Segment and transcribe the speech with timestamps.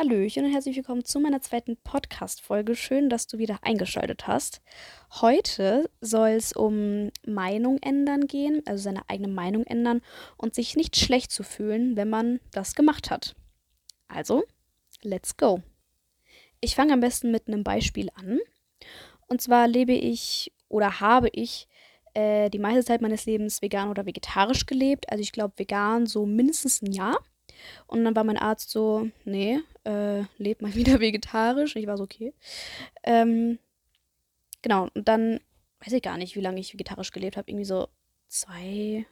[0.00, 2.74] Hallöchen und herzlich willkommen zu meiner zweiten Podcast-Folge.
[2.74, 4.62] Schön, dass du wieder eingeschaltet hast.
[5.20, 10.00] Heute soll es um Meinung ändern gehen, also seine eigene Meinung ändern
[10.38, 13.36] und sich nicht schlecht zu fühlen, wenn man das gemacht hat.
[14.08, 14.44] Also,
[15.02, 15.60] let's go.
[16.62, 18.38] Ich fange am besten mit einem Beispiel an.
[19.26, 21.68] Und zwar lebe ich oder habe ich
[22.14, 25.12] äh, die meiste Zeit meines Lebens vegan oder vegetarisch gelebt.
[25.12, 27.18] Also ich glaube vegan so mindestens ein Jahr.
[27.86, 31.76] Und dann war mein Arzt so, nee, äh, lebt mal wieder vegetarisch.
[31.76, 32.34] Ich war so, okay.
[33.02, 33.58] Ähm,
[34.62, 35.40] genau, und dann
[35.80, 37.50] weiß ich gar nicht, wie lange ich vegetarisch gelebt habe.
[37.50, 37.88] Irgendwie so
[38.28, 39.06] zwei,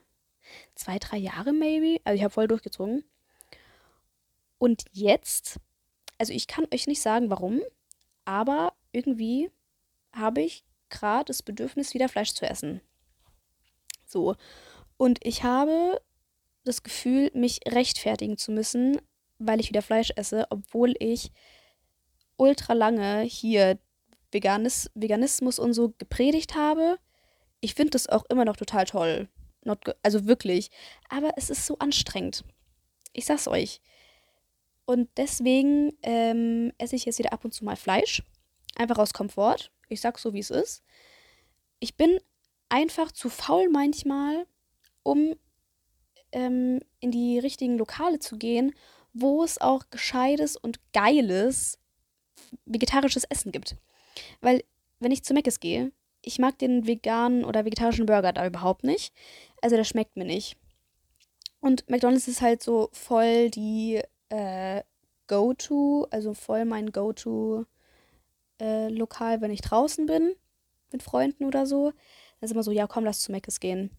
[0.75, 2.01] zwei, drei Jahre maybe.
[2.05, 3.05] Also ich habe voll durchgezogen.
[4.59, 5.59] Und jetzt,
[6.19, 7.61] also ich kann euch nicht sagen, warum,
[8.25, 9.51] aber irgendwie
[10.13, 12.81] habe ich gerade das Bedürfnis, wieder Fleisch zu essen.
[14.05, 14.35] So.
[14.97, 16.01] Und ich habe
[16.69, 19.01] das Gefühl, mich rechtfertigen zu müssen,
[19.39, 21.31] weil ich wieder Fleisch esse, obwohl ich
[22.37, 23.79] ultra lange hier
[24.31, 26.99] Veganis Veganismus und so gepredigt habe.
[27.61, 29.29] Ich finde das auch immer noch total toll.
[30.03, 30.71] Also wirklich.
[31.09, 32.45] Aber es ist so anstrengend.
[33.13, 33.81] Ich sag's euch.
[34.85, 38.23] Und deswegen ähm, esse ich jetzt wieder ab und zu mal Fleisch.
[38.77, 39.71] Einfach aus Komfort.
[39.89, 40.83] Ich sag's so, wie es ist.
[41.81, 42.19] Ich bin
[42.69, 44.47] einfach zu faul manchmal,
[45.03, 45.35] um
[46.33, 48.75] ähm, in die richtigen Lokale zu gehen,
[49.13, 51.79] wo es auch gescheites und geiles
[52.65, 53.77] vegetarisches Essen gibt.
[54.41, 54.65] Weil,
[55.01, 59.13] wenn ich zu Meckes gehe, ich mag den veganen oder vegetarischen Burger da überhaupt nicht.
[59.63, 60.57] Also der schmeckt mir nicht.
[61.61, 64.83] Und McDonald's ist halt so voll die äh,
[65.27, 67.67] Go-To, also voll mein Go-To-Lokal,
[68.61, 70.35] äh, wenn ich draußen bin
[70.93, 71.91] mit Freunden oder so.
[72.41, 73.91] Dann ist immer so, ja komm, lass zu Meckes gehen.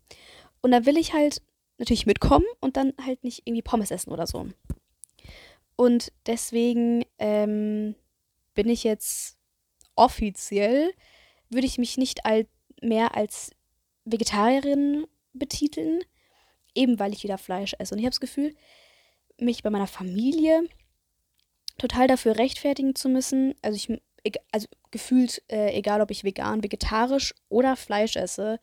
[0.62, 1.42] Und da will ich halt
[1.80, 4.48] natürlich mitkommen und dann halt nicht irgendwie Pommes essen oder so.
[5.76, 7.96] Und deswegen ähm,
[8.54, 9.38] bin ich jetzt
[9.96, 10.92] offiziell,
[11.50, 12.46] würde ich mich nicht all,
[12.82, 13.52] mehr als
[14.06, 16.02] Vegetarierin betiteln,
[16.76, 17.94] eben weil ich wieder Fleisch esse.
[17.94, 18.56] Und ich habe das Gefühl,
[19.40, 20.64] mich bei meiner Familie
[21.78, 23.56] total dafür rechtfertigen zu müssen.
[23.62, 23.78] Also
[24.24, 28.60] ich, also gefühlt, äh, egal ob ich vegan, vegetarisch oder Fleisch esse,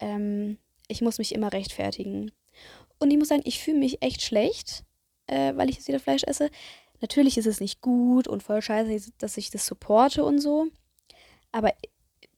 [0.00, 2.32] ähm, ich muss mich immer rechtfertigen.
[3.00, 4.84] Und ich muss sagen, ich fühle mich echt schlecht,
[5.26, 6.50] äh, weil ich jetzt wieder Fleisch esse.
[7.00, 10.68] Natürlich ist es nicht gut und voll scheiße, dass ich das supporte und so.
[11.50, 11.72] Aber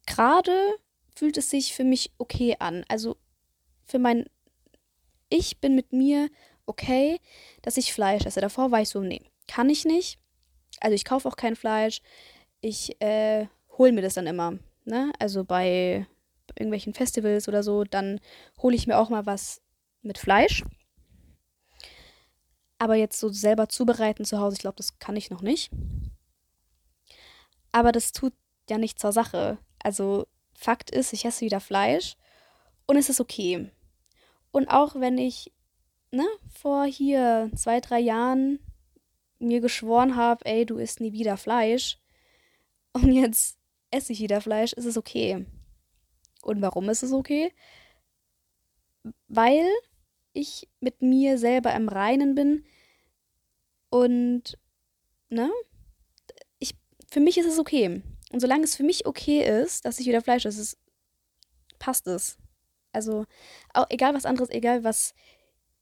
[0.06, 0.56] gerade
[1.14, 2.84] fühlt es sich für mich okay an.
[2.88, 3.16] Also
[3.84, 4.26] für mein.
[5.28, 6.28] Ich bin mit mir
[6.66, 7.18] okay,
[7.62, 8.40] dass ich Fleisch esse.
[8.40, 10.18] Davor war ich so, nee, kann ich nicht.
[10.80, 12.02] Also ich kaufe auch kein Fleisch.
[12.60, 13.46] Ich äh,
[13.78, 14.58] hole mir das dann immer.
[14.84, 15.12] Ne?
[15.18, 16.06] Also bei
[16.58, 18.20] irgendwelchen Festivals oder so, dann
[18.60, 19.61] hole ich mir auch mal was
[20.02, 20.64] mit Fleisch.
[22.78, 25.70] Aber jetzt so selber zubereiten zu Hause, ich glaube, das kann ich noch nicht.
[27.70, 28.32] Aber das tut
[28.68, 29.58] ja nicht zur Sache.
[29.82, 32.16] Also Fakt ist, ich esse wieder Fleisch
[32.86, 33.70] und es ist okay.
[34.50, 35.52] Und auch wenn ich
[36.10, 38.58] ne, vor hier zwei, drei Jahren
[39.38, 41.98] mir geschworen habe, ey, du isst nie wieder Fleisch
[42.92, 43.58] und jetzt
[43.90, 45.46] esse ich wieder Fleisch, ist es okay.
[46.42, 47.52] Und warum ist es okay?
[49.28, 49.66] Weil
[50.32, 52.64] ich mit mir selber im Reinen bin
[53.90, 54.58] und,
[55.28, 55.50] ne?
[56.58, 56.74] Ich,
[57.10, 58.02] für mich ist es okay.
[58.32, 60.76] Und solange es für mich okay ist, dass ich wieder Fleisch esse,
[61.78, 62.38] passt es.
[62.92, 63.26] Also,
[63.74, 65.14] auch egal was anderes, egal was,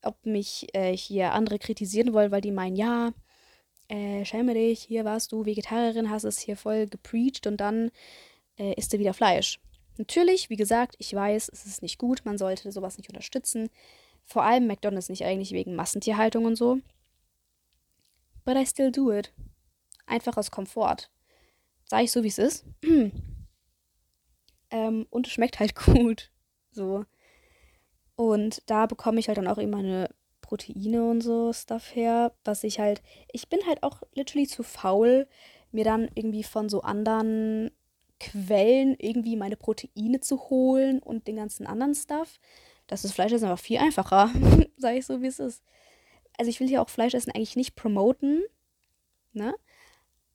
[0.02, 3.12] ob mich äh, hier andere kritisieren wollen, weil die meinen, ja,
[3.88, 7.90] äh, schäme dich, hier warst du Vegetarierin, hast es hier voll gepreacht und dann
[8.56, 9.60] äh, isst du wieder Fleisch.
[9.98, 13.68] Natürlich, wie gesagt, ich weiß, es ist nicht gut, man sollte sowas nicht unterstützen.
[14.30, 16.78] Vor allem McDonalds nicht eigentlich wegen Massentierhaltung und so.
[18.44, 19.32] But I still do it.
[20.06, 21.10] Einfach aus Komfort.
[21.84, 22.64] Sag ich so, wie es ist.
[24.70, 26.30] ähm, und es schmeckt halt gut.
[26.70, 27.04] So.
[28.14, 32.62] Und da bekomme ich halt dann auch immer eine Proteine und so Stuff her, was
[32.62, 33.02] ich halt,
[33.32, 35.26] ich bin halt auch literally zu faul,
[35.72, 37.72] mir dann irgendwie von so anderen
[38.20, 42.38] Quellen irgendwie meine Proteine zu holen und den ganzen anderen Stuff.
[42.90, 44.30] Das ist Fleisch ist einfach viel einfacher,
[44.76, 45.62] sage ich so, wie es ist.
[46.36, 48.42] Also ich will hier auch Fleischessen eigentlich nicht promoten,
[49.32, 49.54] ne?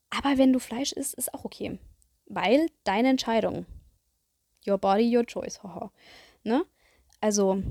[0.08, 1.78] Aber wenn du Fleisch isst, ist auch okay.
[2.24, 3.66] Weil deine Entscheidung.
[4.66, 5.92] Your body, your choice, haha.
[6.44, 6.64] Ne?
[7.20, 7.62] Also,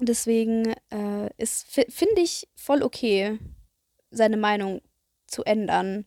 [0.00, 3.38] deswegen äh, ist, finde ich, voll okay,
[4.10, 4.82] seine Meinung
[5.28, 6.04] zu ändern.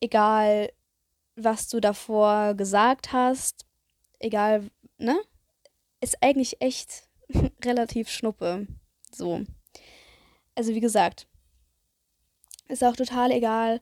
[0.00, 0.72] Egal,
[1.36, 3.64] was du davor gesagt hast,
[4.18, 4.68] egal,
[4.98, 5.22] ne?
[6.02, 7.08] Ist eigentlich echt
[7.64, 8.66] relativ schnuppe.
[9.10, 9.44] So.
[10.54, 11.26] Also wie gesagt,
[12.68, 13.80] Ist auch total egal.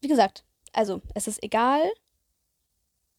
[0.00, 1.82] Wie gesagt, also es ist egal,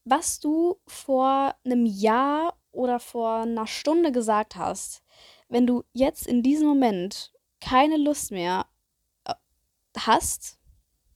[0.05, 5.03] was du vor einem Jahr oder vor einer Stunde gesagt hast.
[5.49, 8.65] Wenn du jetzt in diesem Moment keine Lust mehr
[9.25, 9.33] äh,
[9.97, 10.59] hast,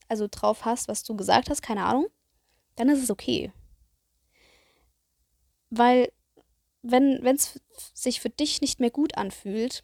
[0.08, 2.08] also drauf hast, was du gesagt hast, keine Ahnung,
[2.76, 3.52] dann ist es okay.
[5.70, 6.12] Weil
[6.84, 7.60] wenn es
[7.94, 9.82] sich für dich nicht mehr gut anfühlt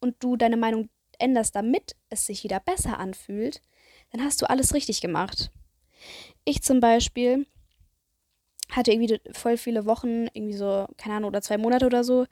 [0.00, 3.62] und du deine Meinung änderst, damit es sich wieder besser anfühlt,
[4.12, 5.50] dann hast du alles richtig gemacht.
[6.44, 7.46] Ich zum Beispiel
[8.70, 12.26] hatte irgendwie voll viele Wochen, irgendwie so, keine Ahnung, oder zwei Monate oder so,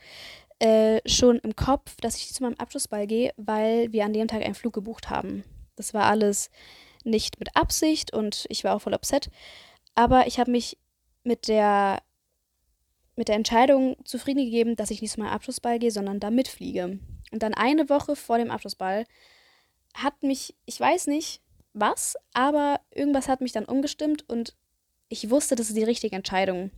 [0.59, 4.43] äh, schon im Kopf, dass ich zu meinem Abschlussball gehe, weil wir an dem Tag
[4.43, 5.45] einen Flug gebucht haben.
[5.77, 6.51] Das war alles
[7.05, 9.31] nicht mit Absicht und ich war auch voll upset.
[9.95, 10.79] Aber ich habe mich
[11.23, 12.03] mit der
[13.17, 16.99] mit der Entscheidung zufrieden gegeben, dass ich nicht zu meinem Abschlussball gehe, sondern da mitfliege.
[17.31, 19.05] Und dann eine Woche vor dem Abschlussball
[19.95, 21.41] hat mich, ich weiß nicht
[21.73, 24.55] was, aber irgendwas hat mich dann umgestimmt und
[25.09, 26.71] ich wusste, das ist die richtige Entscheidung.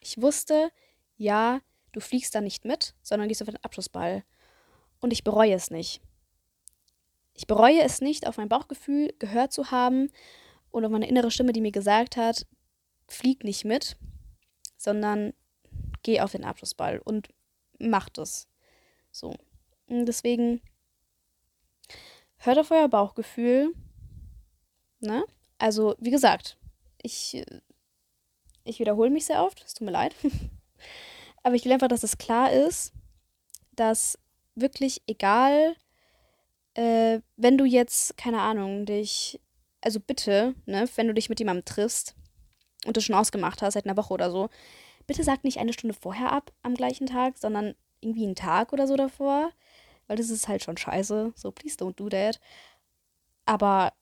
[0.00, 0.70] Ich wusste,
[1.16, 1.60] ja,
[1.92, 4.24] du fliegst da nicht mit, sondern gehst auf den Abschlussball.
[5.00, 6.00] Und ich bereue es nicht.
[7.34, 10.10] Ich bereue es nicht, auf mein Bauchgefühl gehört zu haben
[10.70, 12.46] und auf meine innere Stimme, die mir gesagt hat,
[13.08, 13.96] flieg nicht mit,
[14.76, 15.32] sondern
[16.06, 17.28] geh auf den Abschlussball und
[17.80, 18.48] mach das.
[19.10, 19.34] So.
[19.88, 20.62] Und deswegen
[22.36, 23.74] hört auf euer Bauchgefühl.
[25.00, 25.24] Ne?
[25.58, 26.58] Also, wie gesagt,
[27.02, 27.44] ich,
[28.62, 30.14] ich wiederhole mich sehr oft, es tut mir leid.
[31.42, 32.92] Aber ich will einfach, dass es klar ist,
[33.72, 34.16] dass
[34.54, 35.74] wirklich egal,
[36.74, 39.40] äh, wenn du jetzt, keine Ahnung, dich,
[39.80, 42.14] also bitte, ne, wenn du dich mit jemandem triffst
[42.86, 44.50] und das schon ausgemacht hast, seit einer Woche oder so,
[45.06, 48.86] bitte sag nicht eine Stunde vorher ab am gleichen Tag, sondern irgendwie einen Tag oder
[48.86, 49.50] so davor,
[50.06, 51.32] weil das ist halt schon scheiße.
[51.34, 52.40] So, please don't do that.
[53.44, 53.92] Aber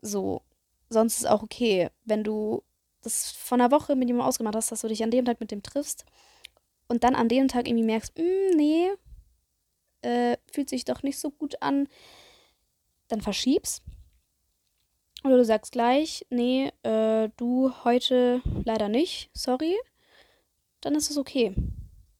[0.00, 0.42] so,
[0.88, 2.62] sonst ist auch okay, wenn du
[3.02, 5.50] das von einer Woche mit jemandem ausgemacht hast, dass du dich an dem Tag mit
[5.50, 6.04] dem triffst
[6.88, 8.90] und dann an dem Tag irgendwie merkst, mm, nee,
[10.02, 11.88] äh, fühlt sich doch nicht so gut an,
[13.08, 13.82] dann verschieb's.
[15.24, 19.76] Oder du sagst gleich, nee, äh, du heute leider nicht, sorry
[20.86, 21.52] dann ist es okay.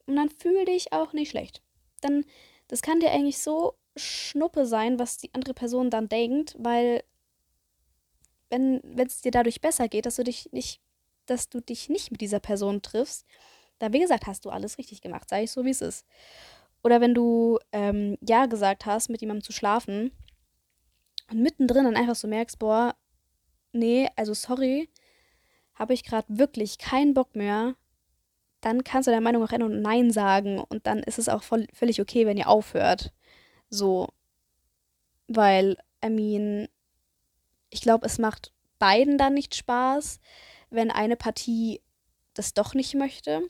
[0.06, 1.62] Und dann fühl dich auch nicht schlecht.
[2.00, 2.24] Dann,
[2.66, 7.04] das kann dir eigentlich so Schnuppe sein, was die andere Person dann denkt, weil
[8.50, 10.80] wenn es dir dadurch besser geht, dass du dich nicht,
[11.26, 13.24] dass du dich nicht mit dieser Person triffst,
[13.78, 16.04] dann wie gesagt, hast du alles richtig gemacht, sag ich so, wie es ist.
[16.82, 20.10] Oder wenn du ähm, ja gesagt hast, mit jemandem zu schlafen
[21.30, 22.96] und mittendrin dann einfach so merkst, boah,
[23.72, 24.88] nee, also sorry,
[25.74, 27.76] habe ich gerade wirklich keinen Bock mehr,
[28.66, 30.58] dann kannst du deine Meinung auch ändern und Nein sagen.
[30.58, 33.12] Und dann ist es auch voll, völlig okay, wenn ihr aufhört.
[33.70, 34.08] So.
[35.28, 36.68] Weil, I mean,
[37.70, 40.18] ich glaube, es macht beiden dann nicht Spaß,
[40.70, 41.80] wenn eine Partie
[42.34, 43.42] das doch nicht möchte.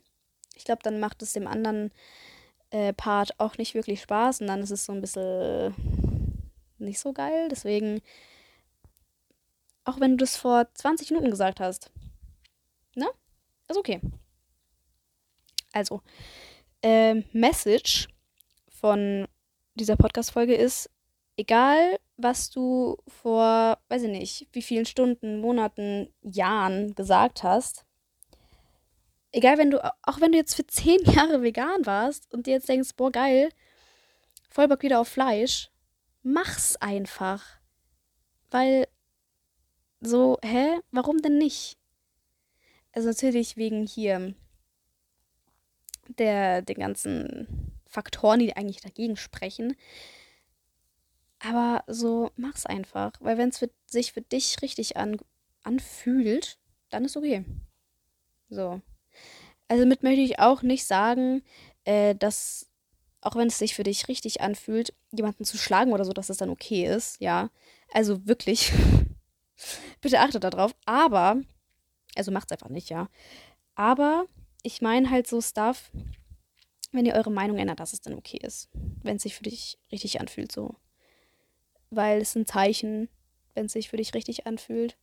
[0.54, 1.92] Ich glaube, dann macht es dem anderen
[2.68, 5.74] äh, Part auch nicht wirklich Spaß und dann ist es so ein bisschen
[6.76, 7.48] nicht so geil.
[7.50, 8.02] Deswegen,
[9.84, 11.90] auch wenn du das vor 20 Minuten gesagt hast,
[12.94, 13.08] ne?
[13.68, 14.00] Ist okay.
[15.76, 16.00] Also,
[16.82, 18.08] äh, Message
[18.70, 19.28] von
[19.74, 20.88] dieser Podcast-Folge ist,
[21.36, 27.84] egal was du vor, weiß ich nicht, wie vielen Stunden, Monaten, Jahren gesagt hast,
[29.32, 32.70] egal wenn du, auch wenn du jetzt für zehn Jahre vegan warst und dir jetzt
[32.70, 33.50] denkst, boah, geil,
[34.48, 35.68] voll Bock wieder auf Fleisch,
[36.22, 37.44] mach's einfach.
[38.50, 38.88] Weil
[40.00, 40.80] so, hä?
[40.90, 41.76] Warum denn nicht?
[42.92, 44.34] Also natürlich wegen hier
[46.18, 49.76] der, den ganzen Faktoren, die eigentlich dagegen sprechen.
[51.38, 55.18] Aber so mach's einfach, weil wenn es sich für dich richtig an,
[55.62, 56.58] anfühlt,
[56.90, 57.44] dann ist okay.
[58.48, 58.80] So.
[59.68, 61.42] Also damit möchte ich auch nicht sagen,
[61.84, 62.68] äh, dass
[63.20, 66.36] auch wenn es sich für dich richtig anfühlt, jemanden zu schlagen oder so, dass es
[66.36, 67.50] dann okay ist, ja.
[67.92, 68.72] Also wirklich,
[70.00, 70.74] bitte achtet darauf.
[70.84, 71.40] Aber,
[72.14, 73.08] also macht's einfach nicht, ja.
[73.74, 74.26] Aber
[74.66, 75.92] ich meine halt so Stuff,
[76.90, 78.68] wenn ihr eure Meinung ändert, dass es dann okay ist.
[78.72, 80.74] Wenn es sich für dich richtig anfühlt, so.
[81.90, 83.08] Weil es sind Zeichen,
[83.54, 84.96] wenn es sich für dich richtig anfühlt.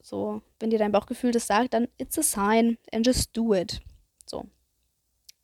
[0.00, 3.82] So, wenn dir dein Bauchgefühl das sagt, dann it's a sign and just do it.
[4.24, 4.46] So.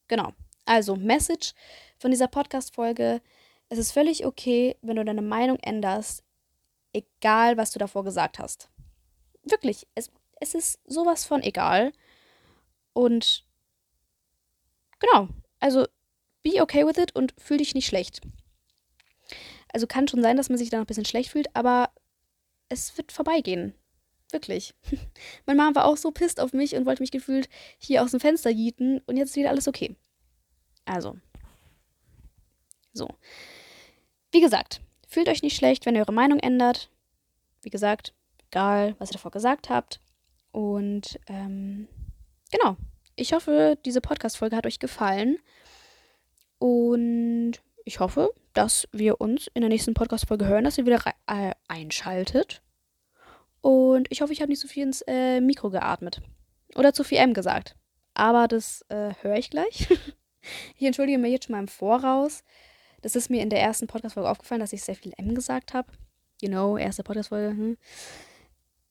[0.09, 0.33] Genau.
[0.65, 1.53] Also, Message
[1.99, 3.21] von dieser Podcast-Folge.
[3.69, 6.25] Es ist völlig okay, wenn du deine Meinung änderst,
[6.95, 8.71] egal was du davor gesagt hast.
[9.43, 11.93] Wirklich, es, es ist sowas von egal.
[12.99, 13.45] Und
[14.99, 15.29] genau,
[15.61, 15.87] also
[16.43, 18.21] be okay with it und fühl dich nicht schlecht.
[19.73, 21.91] Also kann schon sein, dass man sich da noch ein bisschen schlecht fühlt, aber
[22.69, 23.73] es wird vorbeigehen.
[24.33, 24.75] Wirklich.
[25.47, 28.19] Meine Mama war auch so pisst auf mich und wollte mich gefühlt hier aus dem
[28.19, 29.95] Fenster gieten und jetzt ist wieder alles okay.
[30.85, 31.17] Also.
[32.93, 33.09] So.
[34.33, 36.91] Wie gesagt, fühlt euch nicht schlecht, wenn ihr eure Meinung ändert.
[37.63, 38.13] Wie gesagt,
[38.49, 40.01] egal, was ihr davor gesagt habt.
[40.51, 41.87] Und ähm,
[42.51, 42.77] genau.
[43.19, 45.39] Ich hoffe, diese Podcast-Folge hat euch gefallen.
[46.59, 51.53] Und ich hoffe, dass wir uns in der nächsten Podcast-Folge hören, dass ihr wieder äh,
[51.67, 52.63] einschaltet.
[53.61, 56.23] Und ich hoffe, ich habe nicht so viel ins äh, Mikro geatmet.
[56.77, 57.75] Oder zu viel M gesagt.
[58.15, 59.89] Aber das äh, höre ich gleich.
[60.77, 62.45] ich entschuldige mich jetzt schon mal im Voraus.
[63.03, 65.91] Das ist mir in der ersten Podcast-Folge aufgefallen, dass ich sehr viel M gesagt habe.
[66.41, 67.49] You know, erste Podcast-Folge.
[67.49, 67.79] Hm.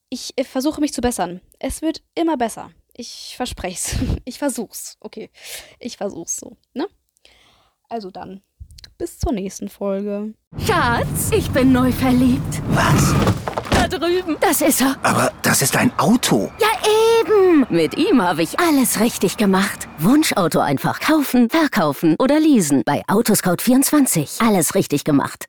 [0.10, 1.40] Ich äh, versuche mich zu bessern.
[1.60, 2.72] Es wird immer besser.
[3.00, 3.96] Ich verspreche es.
[4.26, 4.98] Ich versuch's.
[5.00, 5.30] Okay.
[5.80, 6.88] Ich versuch's so, ne?
[7.90, 8.42] Also dann.
[8.98, 10.34] Bis zur nächsten Folge.
[10.66, 12.62] Schatz, ich bin neu verliebt.
[12.70, 13.14] Was?
[13.72, 14.36] Da drüben.
[14.42, 14.98] Das ist er.
[15.04, 16.52] Aber das ist ein Auto.
[16.60, 16.68] Ja,
[17.22, 17.68] eben.
[17.70, 19.88] Mit ihm habe ich alles richtig gemacht.
[20.00, 22.82] Wunschauto einfach kaufen, verkaufen oder leasen.
[22.86, 24.46] Bei Autoscout24.
[24.46, 25.46] Alles richtig gemacht.